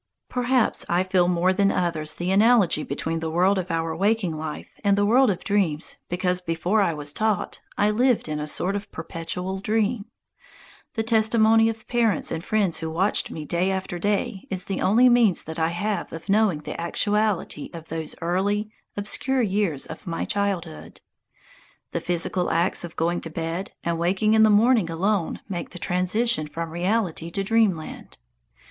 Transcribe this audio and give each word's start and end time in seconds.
Perhaps 0.29 0.83
I 0.89 1.03
feel 1.03 1.27
more 1.27 1.53
than 1.53 1.71
others 1.71 2.15
the 2.15 2.31
analogy 2.31 2.81
between 2.81 3.19
the 3.19 3.29
world 3.29 3.59
of 3.59 3.69
our 3.69 3.95
waking 3.95 4.35
life 4.35 4.79
and 4.83 4.97
the 4.97 5.05
world 5.05 5.29
of 5.29 5.43
dreams 5.43 5.97
because 6.09 6.41
before 6.41 6.81
I 6.81 6.91
was 6.91 7.13
taught, 7.13 7.59
I 7.77 7.91
lived 7.91 8.27
in 8.27 8.39
a 8.39 8.47
sort 8.47 8.75
of 8.75 8.91
perpetual 8.91 9.59
dream. 9.59 10.05
The 10.95 11.03
testimony 11.03 11.69
of 11.69 11.87
parents 11.87 12.31
and 12.31 12.43
friends 12.43 12.77
who 12.77 12.89
watched 12.89 13.29
me 13.29 13.45
day 13.45 13.69
after 13.69 13.99
day 13.99 14.47
is 14.49 14.65
the 14.65 14.81
only 14.81 15.07
means 15.07 15.43
that 15.43 15.59
I 15.59 15.67
have 15.69 16.11
of 16.11 16.29
knowing 16.29 16.61
the 16.61 16.81
actuality 16.81 17.69
of 17.71 17.89
those 17.89 18.15
early, 18.23 18.71
obscure 18.97 19.43
years 19.43 19.85
of 19.85 20.07
my 20.07 20.25
childhood. 20.25 21.01
The 21.91 21.99
physical 22.01 22.49
acts 22.49 22.83
of 22.83 22.95
going 22.95 23.21
to 23.21 23.29
bed 23.29 23.73
and 23.83 23.99
waking 23.99 24.33
in 24.33 24.41
the 24.41 24.49
morning 24.49 24.89
alone 24.89 25.41
mark 25.47 25.69
the 25.69 25.77
transition 25.77 26.47
from 26.47 26.71
reality 26.71 27.29
to 27.29 27.43
Dreamland. 27.43 28.17